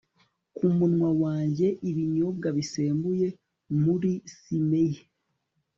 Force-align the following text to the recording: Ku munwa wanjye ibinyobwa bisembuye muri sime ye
Ku 0.55 0.65
munwa 0.77 1.09
wanjye 1.23 1.67
ibinyobwa 1.89 2.47
bisembuye 2.57 3.27
muri 3.83 4.11
sime 4.37 4.81
ye 4.93 5.01